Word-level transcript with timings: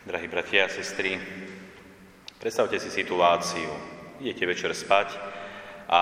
Drahí 0.00 0.32
bratia 0.32 0.64
a 0.64 0.72
sestry, 0.72 1.20
predstavte 2.40 2.80
si 2.80 2.88
situáciu. 2.88 3.68
Idete 4.16 4.48
večer 4.48 4.72
spať 4.72 5.12
a 5.92 6.00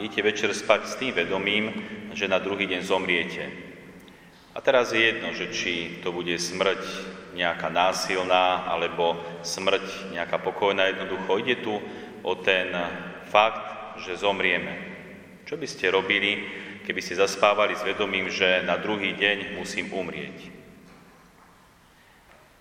idete 0.00 0.24
večer 0.24 0.56
spať 0.56 0.80
s 0.88 0.96
tým 0.96 1.12
vedomím, 1.12 1.76
že 2.16 2.24
na 2.24 2.40
druhý 2.40 2.64
deň 2.64 2.80
zomriete. 2.80 3.52
A 4.56 4.64
teraz 4.64 4.96
je 4.96 5.04
jedno, 5.04 5.36
že 5.36 5.52
či 5.52 6.00
to 6.00 6.08
bude 6.08 6.32
smrť 6.40 6.80
nejaká 7.36 7.68
násilná 7.68 8.64
alebo 8.64 9.20
smrť 9.44 10.16
nejaká 10.16 10.40
pokojná. 10.40 10.88
Jednoducho 10.88 11.32
ide 11.44 11.60
tu 11.60 11.76
o 12.24 12.32
ten 12.32 12.72
fakt, 13.28 14.00
že 14.08 14.24
zomrieme. 14.24 14.72
Čo 15.44 15.60
by 15.60 15.68
ste 15.68 15.92
robili, 15.92 16.48
keby 16.88 17.04
ste 17.04 17.20
zaspávali 17.20 17.76
s 17.76 17.84
vedomím, 17.84 18.32
že 18.32 18.64
na 18.64 18.80
druhý 18.80 19.12
deň 19.12 19.60
musím 19.60 19.92
umrieť? 19.92 20.67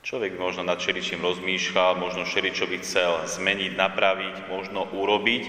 Človek 0.08 0.40
možno 0.40 0.64
nad 0.64 0.80
čeličím 0.80 1.20
rozmýšľal, 1.20 2.00
možno 2.00 2.24
čo 2.24 2.64
by 2.64 2.80
chcel 2.80 3.28
zmeniť, 3.28 3.76
napraviť, 3.76 4.48
možno 4.48 4.88
urobiť, 4.96 5.44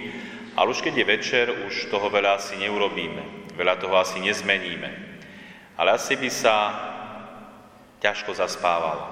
ale 0.59 0.74
už 0.74 0.83
keď 0.83 0.95
je 0.98 1.06
večer, 1.06 1.46
už 1.70 1.87
toho 1.87 2.10
veľa 2.10 2.42
asi 2.42 2.59
neurobíme, 2.59 3.55
veľa 3.55 3.78
toho 3.78 3.95
asi 3.95 4.19
nezmeníme. 4.19 4.91
Ale 5.78 5.95
asi 5.95 6.19
by 6.19 6.27
sa 6.27 6.56
ťažko 8.02 8.34
zaspávalo. 8.34 9.06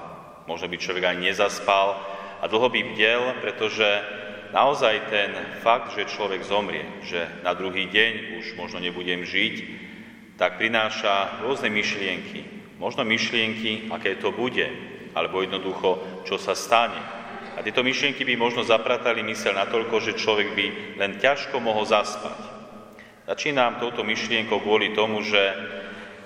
Možno 0.51 0.67
by 0.67 0.75
človek 0.83 1.15
ani 1.15 1.31
nezaspal 1.31 1.95
a 2.43 2.45
dlho 2.51 2.67
by 2.67 2.83
bdel, 2.91 3.39
pretože 3.39 3.87
naozaj 4.51 5.07
ten 5.07 5.31
fakt, 5.63 5.95
že 5.95 6.11
človek 6.11 6.43
zomrie, 6.43 6.83
že 7.07 7.23
na 7.47 7.55
druhý 7.55 7.87
deň 7.87 8.43
už 8.43 8.59
možno 8.59 8.83
nebudem 8.83 9.23
žiť, 9.23 9.55
tak 10.35 10.59
prináša 10.59 11.39
rôzne 11.39 11.71
myšlienky. 11.71 12.43
Možno 12.83 13.07
myšlienky, 13.07 13.87
aké 13.95 14.19
to 14.19 14.35
bude, 14.35 14.86
alebo 15.17 15.41
jednoducho, 15.41 16.21
čo 16.29 16.37
sa 16.37 16.53
stane. 16.53 17.01
A 17.57 17.65
tieto 17.65 17.81
myšlienky 17.81 18.21
by 18.21 18.37
možno 18.37 18.61
zapratali 18.61 19.25
mysel 19.25 19.57
natoľko, 19.57 19.97
že 19.97 20.13
človek 20.13 20.53
by 20.53 20.65
len 21.01 21.17
ťažko 21.17 21.57
mohol 21.57 21.89
zaspať. 21.89 22.37
Začínam 23.25 23.81
touto 23.81 24.05
myšlienkou 24.05 24.61
kvôli 24.61 24.93
tomu, 24.93 25.25
že 25.25 25.41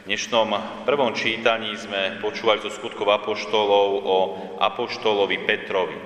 v 0.03 0.11
dnešnom 0.11 0.51
prvom 0.83 1.15
čítaní 1.15 1.71
sme 1.79 2.19
počúvali 2.19 2.59
zo 2.59 2.69
skutkov 2.69 3.07
apoštolov 3.15 3.89
o 4.03 4.17
apoštolovi 4.59 5.47
Petrovi. 5.47 5.97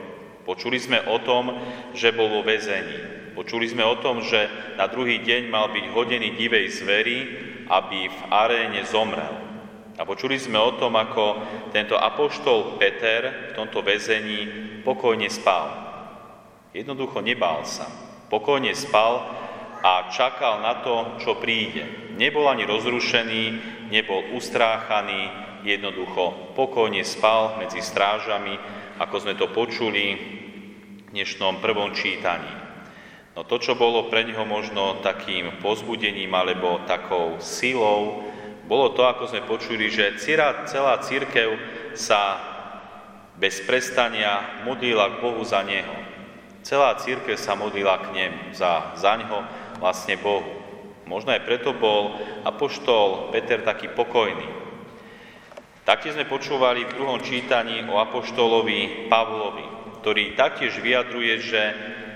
Počuli 0.46 0.78
sme 0.78 1.02
o 1.10 1.18
tom, 1.26 1.58
že 1.98 2.14
bol 2.14 2.30
vo 2.30 2.46
väzení. 2.46 3.34
Počuli 3.34 3.66
sme 3.66 3.82
o 3.82 3.98
tom, 3.98 4.22
že 4.22 4.46
na 4.78 4.86
druhý 4.86 5.26
deň 5.26 5.50
mal 5.50 5.74
byť 5.74 5.86
hodený 5.90 6.38
divej 6.38 6.70
zveri, 6.70 7.18
aby 7.66 8.08
v 8.08 8.20
aréne 8.30 8.86
zomrel. 8.86 9.55
A 9.96 10.04
počuli 10.04 10.36
sme 10.36 10.60
o 10.60 10.76
tom, 10.76 11.00
ako 11.00 11.40
tento 11.72 11.96
apoštol 11.96 12.76
Peter 12.76 13.52
v 13.52 13.56
tomto 13.56 13.80
väzení 13.80 14.48
pokojne 14.84 15.32
spal. 15.32 15.72
Jednoducho 16.76 17.24
nebál 17.24 17.64
sa. 17.64 17.88
Pokojne 18.28 18.76
spal 18.76 19.24
a 19.80 20.12
čakal 20.12 20.60
na 20.60 20.84
to, 20.84 21.16
čo 21.24 21.40
príde. 21.40 22.12
Nebol 22.20 22.52
ani 22.52 22.68
rozrušený, 22.68 23.44
nebol 23.88 24.36
ustráchaný, 24.36 25.32
jednoducho 25.64 26.54
pokojne 26.54 27.08
spal 27.08 27.56
medzi 27.58 27.80
strážami, 27.80 28.60
ako 29.00 29.16
sme 29.24 29.34
to 29.40 29.48
počuli 29.56 30.06
v 30.14 31.10
dnešnom 31.16 31.64
prvom 31.64 31.96
čítaní. 31.96 32.52
No 33.36 33.44
to, 33.44 33.60
čo 33.60 33.76
bolo 33.76 34.08
pre 34.08 34.24
neho 34.24 34.48
možno 34.48 35.04
takým 35.04 35.60
pozbudením 35.60 36.32
alebo 36.32 36.84
takou 36.88 37.40
silou, 37.44 38.24
bolo 38.66 38.98
to, 38.98 39.06
ako 39.06 39.30
sme 39.30 39.46
počuli, 39.46 39.94
že 39.94 40.18
celá 40.18 40.98
církev 41.06 41.54
sa 41.94 42.42
bez 43.38 43.62
prestania 43.62 44.64
modlila 44.66 45.16
k 45.16 45.22
Bohu 45.22 45.42
za 45.46 45.62
Neho. 45.62 45.94
Celá 46.66 46.98
církev 46.98 47.38
sa 47.38 47.54
modlila 47.54 48.02
k 48.02 48.08
nemu, 48.10 48.58
za, 48.58 48.98
za 48.98 49.14
Neho, 49.22 49.46
vlastne 49.78 50.18
Bohu. 50.18 50.50
Možno 51.06 51.30
aj 51.30 51.46
preto 51.46 51.78
bol 51.78 52.18
apoštol 52.42 53.30
Peter 53.30 53.62
taký 53.62 53.94
pokojný. 53.94 54.50
Taktiež 55.86 56.18
sme 56.18 56.26
počúvali 56.26 56.82
v 56.90 56.96
druhom 56.98 57.22
čítaní 57.22 57.86
o 57.86 58.02
apoštolovi 58.02 59.06
Pavlovi, 59.06 59.66
ktorý 60.02 60.34
taktiež 60.34 60.82
vyjadruje, 60.82 61.34
že 61.46 61.62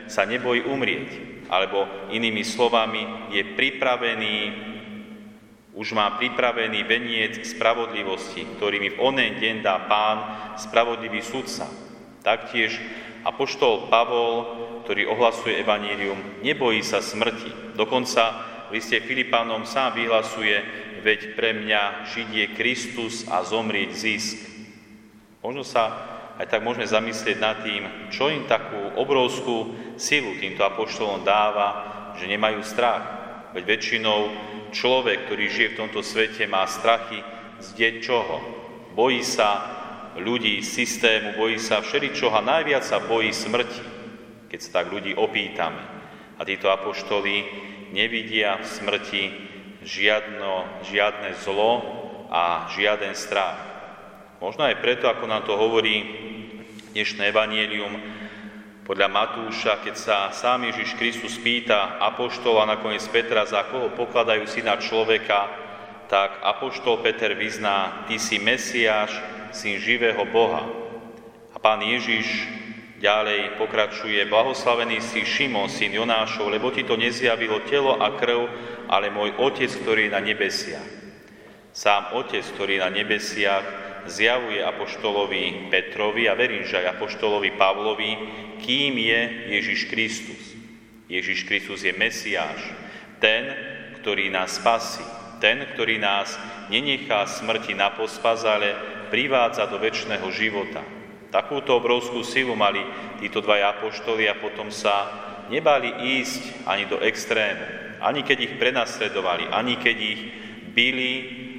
sa 0.10 0.26
nebojí 0.26 0.66
umrieť, 0.66 1.10
alebo 1.54 1.86
inými 2.10 2.42
slovami 2.42 3.30
je 3.30 3.46
pripravený 3.54 4.36
už 5.80 5.96
mám 5.96 6.20
pripravený 6.20 6.84
veniec 6.84 7.40
spravodlivosti, 7.40 8.44
ktorý 8.60 8.84
mi 8.84 8.92
v 8.92 9.00
onen 9.00 9.40
deň 9.40 9.64
dá 9.64 9.80
pán, 9.88 10.18
spravodlivý 10.60 11.24
sudca. 11.24 11.72
Taktiež 12.20 12.76
apoštol 13.24 13.88
Pavol, 13.88 14.44
ktorý 14.84 15.08
ohlasuje 15.08 15.56
evanílium, 15.64 16.44
nebojí 16.44 16.84
sa 16.84 17.00
smrti. 17.00 17.80
Dokonca 17.80 18.24
v 18.68 18.76
liste 18.76 19.00
Filipánom 19.00 19.64
sám 19.64 19.96
vyhlasuje, 19.96 20.60
veď 21.00 21.40
pre 21.40 21.56
mňa 21.56 22.12
žiť 22.12 22.28
je 22.28 22.46
Kristus 22.60 23.24
a 23.32 23.40
zomrieť 23.48 23.92
zisk. 23.96 24.38
Možno 25.40 25.64
sa 25.64 25.96
aj 26.36 26.48
tak 26.52 26.60
môžeme 26.60 26.92
zamyslieť 26.92 27.38
nad 27.40 27.64
tým, 27.64 28.12
čo 28.12 28.28
im 28.28 28.44
takú 28.52 29.00
obrovskú 29.00 29.76
silu 29.96 30.36
týmto 30.44 30.60
apoštolom 30.68 31.24
dáva, 31.24 31.68
že 32.20 32.28
nemajú 32.28 32.60
strach. 32.68 33.19
Veď 33.50 33.64
väčšinou 33.66 34.20
človek, 34.70 35.26
ktorý 35.26 35.46
žije 35.50 35.70
v 35.74 35.80
tomto 35.82 36.06
svete, 36.06 36.46
má 36.46 36.70
strachy 36.70 37.18
z 37.58 37.68
deť 37.74 37.96
čoho? 38.06 38.38
Bojí 38.94 39.26
sa 39.26 39.50
ľudí, 40.22 40.62
systému, 40.62 41.34
bojí 41.34 41.58
sa 41.58 41.82
všeličoho 41.82 42.34
a 42.38 42.46
najviac 42.46 42.86
sa 42.86 43.02
bojí 43.02 43.34
smrti, 43.34 43.82
keď 44.54 44.60
sa 44.62 44.70
tak 44.82 44.94
ľudí 44.94 45.18
opýtame. 45.18 45.82
A 46.38 46.46
títo 46.46 46.70
apoštoli 46.70 47.46
nevidia 47.90 48.62
v 48.62 48.66
smrti 48.66 49.24
žiadno, 49.82 50.86
žiadne 50.86 51.34
zlo 51.42 51.82
a 52.30 52.70
žiaden 52.78 53.18
strach. 53.18 53.58
Možno 54.40 54.70
aj 54.70 54.80
preto, 54.80 55.10
ako 55.10 55.26
nám 55.26 55.44
to 55.44 55.58
hovorí 55.58 56.06
dnešné 56.94 57.34
evanielium, 57.34 57.98
podľa 58.90 59.06
Matúša, 59.06 59.86
keď 59.86 59.96
sa 60.02 60.18
sám 60.34 60.66
Ježiš 60.66 60.98
Kristus 60.98 61.38
pýta 61.38 62.02
apoštola 62.02 62.66
nakoniec 62.66 63.06
Petra, 63.14 63.46
za 63.46 63.70
koho 63.70 63.94
pokladajú 63.94 64.50
syna 64.50 64.82
človeka, 64.82 65.46
tak 66.10 66.42
apoštol 66.42 66.98
Peter 67.06 67.38
vyzná, 67.38 68.10
ty 68.10 68.18
si 68.18 68.42
Mesiáš, 68.42 69.14
syn 69.54 69.78
živého 69.78 70.26
Boha. 70.34 70.66
A 71.54 71.62
pán 71.62 71.86
Ježiš 71.86 72.50
ďalej 72.98 73.62
pokračuje, 73.62 74.26
blahoslavený 74.26 75.06
si 75.06 75.22
Šimon, 75.22 75.70
syn 75.70 75.94
Jonášov, 75.94 76.50
lebo 76.50 76.74
ti 76.74 76.82
to 76.82 76.98
nezjavilo 76.98 77.62
telo 77.70 77.94
a 78.02 78.18
krv, 78.18 78.50
ale 78.90 79.14
môj 79.14 79.38
Otec, 79.38 79.70
ktorý 79.70 80.10
je 80.10 80.16
na 80.18 80.22
nebesiach. 80.26 80.90
Sám 81.78 82.18
Otec, 82.18 82.42
ktorý 82.58 82.82
je 82.82 82.82
na 82.82 82.90
nebesiach, 82.90 83.89
zjavuje 84.08 84.64
apoštolovi 84.64 85.72
Petrovi 85.74 86.30
a 86.30 86.38
verím, 86.38 86.64
že 86.64 86.80
aj 86.80 87.00
apoštolovi 87.00 87.56
Pavlovi, 87.58 88.12
kým 88.64 88.94
je 88.96 89.22
Ježiš 89.60 89.80
Kristus. 89.90 90.44
Ježiš 91.10 91.50
Kristus 91.50 91.82
je 91.82 91.92
Mesiáš, 91.96 92.62
ten, 93.18 93.50
ktorý 94.00 94.30
nás 94.30 94.62
spasí, 94.62 95.04
ten, 95.42 95.66
ktorý 95.74 95.98
nás 95.98 96.38
nenechá 96.70 97.26
smrti 97.26 97.74
na 97.74 97.90
pospas, 97.90 98.46
ale 98.46 98.78
privádza 99.10 99.66
do 99.66 99.82
väčšného 99.82 100.28
života. 100.30 100.86
Takúto 101.34 101.78
obrovskú 101.78 102.22
silu 102.22 102.54
mali 102.54 102.82
títo 103.22 103.42
dva 103.42 103.58
apoštoli 103.74 104.30
a 104.30 104.38
potom 104.38 104.70
sa 104.70 105.10
nebali 105.50 106.22
ísť 106.22 106.66
ani 106.66 106.86
do 106.86 107.02
extrému. 107.02 107.66
Ani 108.00 108.24
keď 108.24 108.38
ich 108.48 108.54
prenasledovali, 108.56 109.50
ani 109.52 109.76
keď 109.76 109.98
ich 109.98 110.22
byli, 110.72 111.14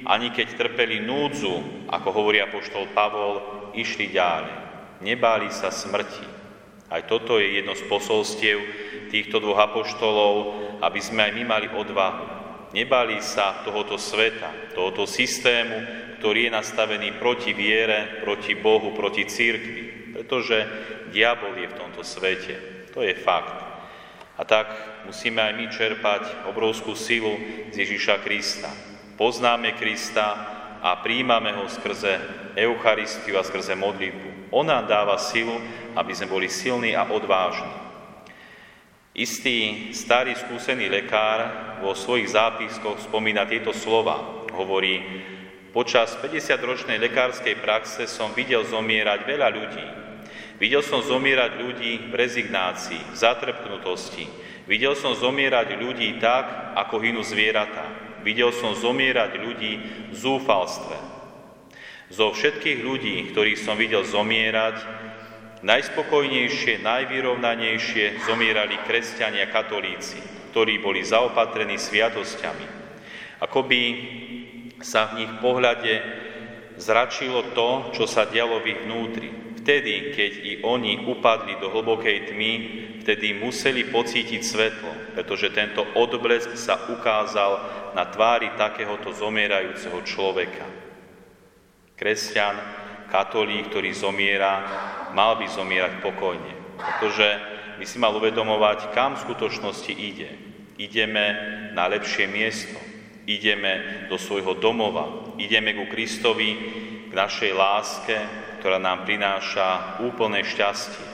ani 0.05 0.33
keď 0.33 0.57
trpeli 0.57 1.03
núdzu, 1.03 1.85
ako 1.89 2.07
hovorí 2.09 2.41
apoštol 2.41 2.89
Pavol, 2.93 3.41
išli 3.77 4.09
ďalej. 4.09 4.55
Nebáli 5.01 5.49
sa 5.53 5.69
smrti. 5.69 6.25
Aj 6.91 7.01
toto 7.07 7.39
je 7.39 7.61
jedno 7.61 7.71
z 7.77 7.87
posolstiev 7.87 8.59
týchto 9.09 9.39
dvoch 9.39 9.71
apoštolov, 9.71 10.33
aby 10.83 10.99
sme 10.99 11.29
aj 11.29 11.33
my 11.37 11.43
mali 11.47 11.67
odvahu. 11.71 12.25
Nebali 12.71 13.19
sa 13.23 13.63
tohoto 13.63 13.95
sveta, 13.95 14.75
tohoto 14.75 15.07
systému, 15.07 15.75
ktorý 16.19 16.47
je 16.47 16.55
nastavený 16.55 17.19
proti 17.19 17.55
viere, 17.55 18.21
proti 18.23 18.55
Bohu, 18.55 18.93
proti 18.95 19.27
církvi. 19.27 20.13
Pretože 20.15 20.57
diabol 21.15 21.55
je 21.57 21.67
v 21.67 21.77
tomto 21.79 22.03
svete. 22.03 22.55
To 22.91 23.01
je 23.01 23.15
fakt. 23.15 23.55
A 24.35 24.43
tak 24.43 24.67
musíme 25.07 25.39
aj 25.39 25.53
my 25.55 25.65
čerpať 25.71 26.23
obrovskú 26.51 26.95
silu 26.95 27.35
z 27.71 27.75
Ježíša 27.87 28.19
Krista 28.23 28.90
poznáme 29.21 29.77
Krista 29.77 30.33
a 30.81 30.97
príjmame 30.97 31.53
ho 31.53 31.69
skrze 31.69 32.17
Eucharistiu 32.57 33.37
a 33.37 33.45
skrze 33.45 33.77
modlitbu. 33.77 34.49
On 34.49 34.65
nám 34.65 34.89
dáva 34.89 35.21
silu, 35.21 35.61
aby 35.93 36.09
sme 36.09 36.25
boli 36.25 36.49
silní 36.49 36.97
a 36.97 37.05
odvážni. 37.05 37.69
Istý 39.13 39.93
starý 39.93 40.33
skúsený 40.33 40.89
lekár 40.89 41.53
vo 41.85 41.93
svojich 41.93 42.33
zápiskoch 42.33 42.97
spomína 42.97 43.45
tieto 43.45 43.69
slova. 43.77 44.49
Hovorí, 44.57 45.05
Počas 45.69 46.17
50-ročnej 46.19 46.99
lekárskej 46.99 47.61
praxe 47.61 48.03
som 48.09 48.33
videl 48.33 48.65
zomierať 48.65 49.23
veľa 49.23 49.47
ľudí. 49.53 49.87
Videl 50.59 50.81
som 50.83 50.99
zomierať 50.99 51.61
ľudí 51.61 52.11
v 52.11 52.13
rezignácii, 52.17 53.13
v 53.13 53.15
zatrpknutosti. 53.15 54.25
Videl 54.67 54.97
som 54.99 55.15
zomierať 55.15 55.79
ľudí 55.79 56.19
tak, 56.19 56.75
ako 56.75 56.99
hynú 56.99 57.23
zvieratá. 57.23 58.10
Videl 58.21 58.53
som 58.53 58.77
zomierať 58.77 59.31
ľudí 59.41 59.73
v 60.11 60.15
zúfalstve. 60.15 60.97
Zo 62.11 62.35
všetkých 62.35 62.79
ľudí, 62.83 63.31
ktorých 63.31 63.59
som 63.59 63.79
videl 63.79 64.03
zomierať, 64.03 64.83
najspokojnejšie, 65.65 66.81
najvyrovnanejšie 66.83 68.25
zomierali 68.27 68.77
kresťania 68.83 69.47
katolíci, 69.49 70.19
ktorí 70.51 70.81
boli 70.81 71.05
zaopatrení 71.05 71.77
sviatosťami. 71.77 72.65
Akoby 73.41 73.81
sa 74.81 75.13
v 75.13 75.25
nich 75.25 75.31
pohľade 75.41 75.93
zračilo 76.77 77.53
to, 77.53 77.93
čo 77.93 78.05
sa 78.09 78.25
dialo 78.25 78.61
v 78.61 78.69
ich 78.73 78.79
vnútri. 78.85 79.29
Vtedy, 79.61 80.09
keď 80.17 80.31
i 80.41 80.53
oni 80.65 81.05
upadli 81.05 81.53
do 81.61 81.69
hlbokej 81.69 82.33
tmy, 82.33 82.53
vtedy 83.05 83.37
museli 83.37 83.85
pocítiť 83.85 84.41
svetlo, 84.41 85.13
pretože 85.13 85.53
tento 85.53 85.85
odblesk 85.93 86.57
sa 86.57 86.89
ukázal 86.89 87.61
na 87.93 88.09
tvári 88.09 88.49
takéhoto 88.57 89.13
zomierajúceho 89.13 90.01
človeka. 90.01 90.65
Kresťan, 91.93 92.57
katolík, 93.13 93.69
ktorý 93.69 93.93
zomiera, 93.93 94.65
mal 95.13 95.37
by 95.37 95.45
zomierať 95.45 96.01
pokojne, 96.01 96.53
pretože 96.81 97.27
by 97.77 97.85
si 97.85 98.01
mal 98.01 98.17
uvedomovať, 98.17 98.89
kam 98.97 99.13
v 99.13 99.23
skutočnosti 99.29 99.93
ide. 99.93 100.29
Ideme 100.81 101.25
na 101.77 101.85
lepšie 101.85 102.25
miesto, 102.25 102.81
ideme 103.29 104.05
do 104.09 104.17
svojho 104.17 104.57
domova, 104.57 105.37
ideme 105.37 105.77
ku 105.77 105.85
Kristovi, 105.85 106.49
k 107.11 107.13
našej 107.13 107.51
láske, 107.51 108.15
ktorá 108.63 108.79
nám 108.79 109.03
prináša 109.03 109.99
úplné 109.99 110.47
šťastie. 110.47 111.11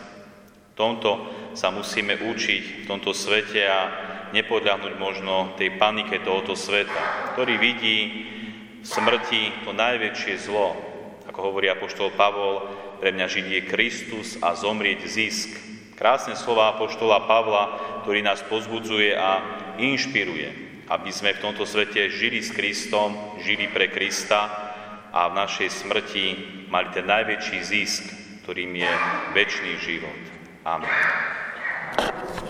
V 0.71 0.73
tomto 0.77 1.25
sa 1.57 1.73
musíme 1.73 2.21
učiť 2.21 2.85
v 2.85 2.87
tomto 2.87 3.17
svete 3.17 3.65
a 3.65 3.79
nepodľahnuť 4.29 4.93
možno 5.01 5.57
tej 5.57 5.73
panike 5.81 6.21
tohoto 6.21 6.53
sveta, 6.53 7.33
ktorý 7.33 7.57
vidí 7.57 7.97
v 8.77 8.85
smrti 8.85 9.65
to 9.65 9.73
najväčšie 9.73 10.37
zlo. 10.37 10.77
Ako 11.25 11.49
hovorí 11.49 11.65
apoštol 11.65 12.13
Pavol, 12.13 12.61
pre 13.01 13.09
mňa 13.09 13.25
žiť 13.25 13.45
je 13.49 13.61
Kristus 13.65 14.27
a 14.37 14.53
zomrieť 14.53 15.01
zisk. 15.09 15.49
Krásne 15.97 16.37
slova 16.37 16.77
apoštola 16.77 17.25
Pavla, 17.25 17.63
ktorý 18.05 18.21
nás 18.21 18.45
pozbudzuje 18.45 19.17
a 19.17 19.41
inšpiruje 19.81 20.67
aby 20.87 21.11
sme 21.11 21.35
v 21.35 21.43
tomto 21.43 21.67
svete 21.67 22.07
žili 22.07 22.39
s 22.39 22.55
Kristom, 22.55 23.35
žili 23.43 23.67
pre 23.67 23.91
Krista 23.91 24.66
a 25.11 25.31
v 25.31 25.37
našej 25.37 25.69
smrti 25.69 26.25
mali 26.71 26.87
ten 26.91 27.07
najväčší 27.07 27.59
zisk, 27.63 28.03
ktorým 28.43 28.75
je 28.75 28.93
väčší 29.35 29.71
život. 29.83 30.21
Amen. 30.63 32.46